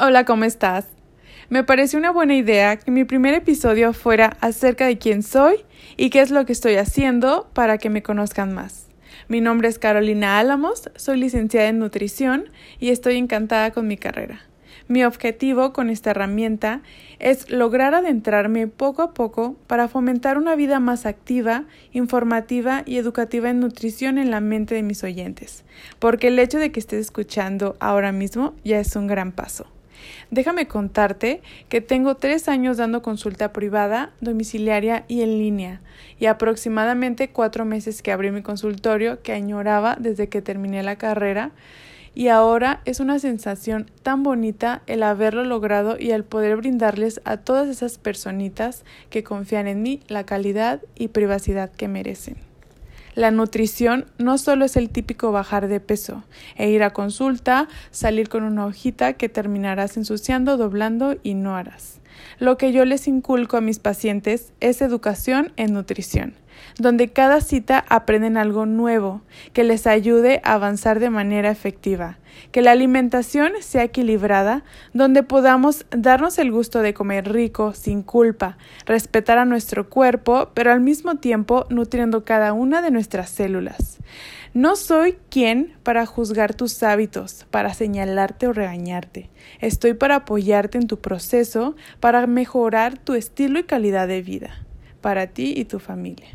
Hola, 0.00 0.24
¿cómo 0.24 0.44
estás? 0.44 0.86
Me 1.50 1.64
pareció 1.64 1.98
una 1.98 2.10
buena 2.10 2.34
idea 2.34 2.78
que 2.78 2.90
mi 2.90 3.04
primer 3.04 3.34
episodio 3.34 3.92
fuera 3.92 4.38
acerca 4.40 4.86
de 4.86 4.96
quién 4.96 5.22
soy 5.22 5.66
y 5.98 6.08
qué 6.08 6.22
es 6.22 6.30
lo 6.30 6.46
que 6.46 6.54
estoy 6.54 6.76
haciendo 6.76 7.50
para 7.52 7.76
que 7.76 7.90
me 7.90 8.02
conozcan 8.02 8.54
más. 8.54 8.86
Mi 9.28 9.42
nombre 9.42 9.68
es 9.68 9.78
Carolina 9.78 10.38
Álamos, 10.38 10.88
soy 10.96 11.18
licenciada 11.18 11.68
en 11.68 11.78
nutrición 11.78 12.46
y 12.80 12.88
estoy 12.88 13.18
encantada 13.18 13.70
con 13.72 13.86
mi 13.86 13.98
carrera. 13.98 14.40
Mi 14.88 15.04
objetivo 15.04 15.74
con 15.74 15.90
esta 15.90 16.12
herramienta 16.12 16.80
es 17.18 17.50
lograr 17.50 17.94
adentrarme 17.94 18.68
poco 18.68 19.02
a 19.02 19.12
poco 19.12 19.56
para 19.66 19.88
fomentar 19.88 20.38
una 20.38 20.56
vida 20.56 20.80
más 20.80 21.04
activa, 21.04 21.64
informativa 21.92 22.82
y 22.86 22.96
educativa 22.96 23.50
en 23.50 23.60
nutrición 23.60 24.16
en 24.16 24.30
la 24.30 24.40
mente 24.40 24.74
de 24.74 24.82
mis 24.82 25.04
oyentes, 25.04 25.64
porque 25.98 26.28
el 26.28 26.38
hecho 26.38 26.56
de 26.56 26.72
que 26.72 26.80
estés 26.80 27.00
escuchando 27.00 27.76
ahora 27.78 28.10
mismo 28.10 28.54
ya 28.64 28.80
es 28.80 28.96
un 28.96 29.06
gran 29.06 29.32
paso. 29.32 29.66
Déjame 30.30 30.66
contarte 30.68 31.42
que 31.68 31.80
tengo 31.80 32.16
tres 32.16 32.48
años 32.48 32.76
dando 32.76 33.02
consulta 33.02 33.52
privada, 33.52 34.12
domiciliaria 34.20 35.04
y 35.08 35.22
en 35.22 35.38
línea, 35.38 35.80
y 36.18 36.26
aproximadamente 36.26 37.30
cuatro 37.30 37.64
meses 37.64 38.02
que 38.02 38.12
abrí 38.12 38.30
mi 38.30 38.42
consultorio 38.42 39.22
que 39.22 39.32
añoraba 39.32 39.96
desde 39.98 40.28
que 40.28 40.42
terminé 40.42 40.82
la 40.82 40.96
carrera, 40.96 41.52
y 42.14 42.28
ahora 42.28 42.82
es 42.84 43.00
una 43.00 43.18
sensación 43.18 43.90
tan 44.02 44.22
bonita 44.22 44.82
el 44.86 45.02
haberlo 45.02 45.44
logrado 45.44 45.96
y 45.98 46.10
el 46.10 46.24
poder 46.24 46.56
brindarles 46.56 47.20
a 47.24 47.38
todas 47.38 47.68
esas 47.68 47.98
personitas 47.98 48.84
que 49.08 49.24
confían 49.24 49.66
en 49.66 49.82
mí 49.82 50.00
la 50.08 50.24
calidad 50.24 50.82
y 50.94 51.08
privacidad 51.08 51.70
que 51.70 51.88
merecen. 51.88 52.51
La 53.14 53.30
nutrición 53.30 54.06
no 54.18 54.38
solo 54.38 54.64
es 54.64 54.76
el 54.76 54.88
típico 54.88 55.32
bajar 55.32 55.68
de 55.68 55.80
peso 55.80 56.24
e 56.56 56.70
ir 56.70 56.82
a 56.82 56.94
consulta, 56.94 57.68
salir 57.90 58.28
con 58.28 58.42
una 58.42 58.66
hojita 58.66 59.14
que 59.14 59.28
terminarás 59.28 59.96
ensuciando, 59.96 60.56
doblando 60.56 61.16
y 61.22 61.34
no 61.34 61.54
harás. 61.54 62.01
Lo 62.38 62.56
que 62.58 62.72
yo 62.72 62.84
les 62.84 63.08
inculco 63.08 63.56
a 63.56 63.60
mis 63.60 63.78
pacientes 63.78 64.52
es 64.60 64.82
educación 64.82 65.52
en 65.56 65.72
nutrición 65.72 66.34
donde 66.78 67.08
cada 67.08 67.40
cita 67.40 67.84
aprenden 67.88 68.36
algo 68.36 68.66
nuevo 68.66 69.22
que 69.52 69.64
les 69.64 69.86
ayude 69.86 70.40
a 70.44 70.54
avanzar 70.54 71.00
de 71.00 71.10
manera 71.10 71.50
efectiva, 71.50 72.18
que 72.50 72.62
la 72.62 72.70
alimentación 72.70 73.52
sea 73.60 73.84
equilibrada, 73.84 74.64
donde 74.92 75.22
podamos 75.22 75.86
darnos 75.90 76.38
el 76.38 76.50
gusto 76.50 76.80
de 76.80 76.94
comer 76.94 77.30
rico, 77.30 77.74
sin 77.74 78.02
culpa, 78.02 78.56
respetar 78.86 79.38
a 79.38 79.44
nuestro 79.44 79.88
cuerpo, 79.88 80.50
pero 80.54 80.72
al 80.72 80.80
mismo 80.80 81.16
tiempo 81.16 81.66
nutriendo 81.68 82.24
cada 82.24 82.52
una 82.52 82.82
de 82.82 82.90
nuestras 82.90 83.30
células. 83.30 83.98
No 84.54 84.76
soy 84.76 85.16
quien 85.30 85.74
para 85.82 86.04
juzgar 86.04 86.52
tus 86.52 86.82
hábitos, 86.82 87.46
para 87.50 87.72
señalarte 87.72 88.46
o 88.46 88.52
regañarte. 88.52 89.30
Estoy 89.60 89.94
para 89.94 90.16
apoyarte 90.16 90.76
en 90.76 90.86
tu 90.86 91.00
proceso, 91.00 91.74
para 92.02 92.26
mejorar 92.26 92.98
tu 92.98 93.14
estilo 93.14 93.60
y 93.60 93.62
calidad 93.62 94.08
de 94.08 94.22
vida, 94.22 94.50
para 95.00 95.28
ti 95.28 95.54
y 95.56 95.66
tu 95.66 95.78
familia 95.78 96.26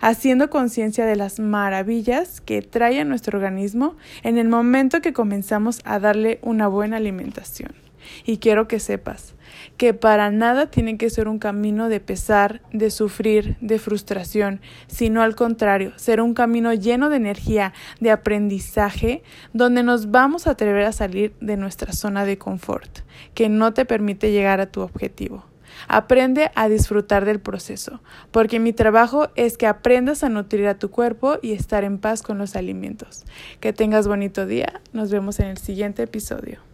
haciendo 0.00 0.50
conciencia 0.50 1.06
de 1.06 1.16
las 1.16 1.38
maravillas 1.38 2.40
que 2.40 2.62
trae 2.62 3.00
a 3.00 3.04
nuestro 3.04 3.38
organismo 3.38 3.96
en 4.22 4.38
el 4.38 4.48
momento 4.48 5.00
que 5.00 5.12
comenzamos 5.12 5.80
a 5.84 5.98
darle 5.98 6.38
una 6.42 6.66
buena 6.66 6.96
alimentación. 6.96 7.72
Y 8.24 8.38
quiero 8.38 8.68
que 8.68 8.80
sepas 8.80 9.34
que 9.76 9.94
para 9.94 10.30
nada 10.30 10.66
tiene 10.66 10.96
que 10.96 11.10
ser 11.10 11.28
un 11.28 11.38
camino 11.38 11.88
de 11.88 12.00
pesar, 12.00 12.62
de 12.72 12.90
sufrir, 12.90 13.56
de 13.60 13.78
frustración, 13.78 14.60
sino 14.86 15.22
al 15.22 15.34
contrario, 15.34 15.92
ser 15.96 16.20
un 16.20 16.34
camino 16.34 16.72
lleno 16.72 17.10
de 17.10 17.16
energía, 17.16 17.72
de 18.00 18.10
aprendizaje, 18.10 19.22
donde 19.52 19.82
nos 19.82 20.10
vamos 20.10 20.46
a 20.46 20.52
atrever 20.52 20.84
a 20.84 20.92
salir 20.92 21.34
de 21.40 21.56
nuestra 21.56 21.92
zona 21.92 22.24
de 22.24 22.38
confort, 22.38 23.00
que 23.34 23.48
no 23.48 23.72
te 23.74 23.84
permite 23.84 24.32
llegar 24.32 24.60
a 24.60 24.70
tu 24.70 24.80
objetivo. 24.80 25.44
Aprende 25.88 26.50
a 26.54 26.68
disfrutar 26.68 27.24
del 27.24 27.40
proceso, 27.40 28.02
porque 28.30 28.60
mi 28.60 28.72
trabajo 28.72 29.30
es 29.36 29.56
que 29.56 29.66
aprendas 29.66 30.22
a 30.22 30.28
nutrir 30.28 30.66
a 30.66 30.78
tu 30.78 30.90
cuerpo 30.90 31.38
y 31.40 31.52
estar 31.52 31.82
en 31.82 31.98
paz 31.98 32.22
con 32.22 32.36
los 32.38 32.56
alimentos. 32.56 33.24
Que 33.58 33.72
tengas 33.72 34.06
bonito 34.06 34.44
día. 34.46 34.80
Nos 34.92 35.10
vemos 35.10 35.40
en 35.40 35.46
el 35.46 35.56
siguiente 35.56 36.02
episodio. 36.02 36.71